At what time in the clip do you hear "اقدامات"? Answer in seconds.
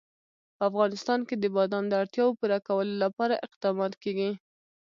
3.47-3.93